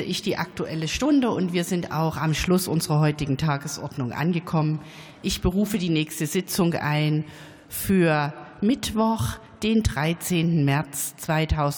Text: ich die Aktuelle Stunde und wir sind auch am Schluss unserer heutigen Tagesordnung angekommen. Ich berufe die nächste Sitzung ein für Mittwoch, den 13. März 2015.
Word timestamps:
ich 0.00 0.22
die 0.22 0.38
Aktuelle 0.38 0.88
Stunde 0.88 1.30
und 1.30 1.52
wir 1.52 1.64
sind 1.64 1.92
auch 1.92 2.16
am 2.16 2.32
Schluss 2.32 2.68
unserer 2.68 3.00
heutigen 3.00 3.36
Tagesordnung 3.36 4.12
angekommen. 4.12 4.80
Ich 5.20 5.42
berufe 5.42 5.76
die 5.76 5.90
nächste 5.90 6.26
Sitzung 6.26 6.72
ein 6.72 7.24
für 7.68 8.32
Mittwoch, 8.62 9.38
den 9.62 9.82
13. 9.82 10.64
März 10.64 11.16
2015. 11.18 11.72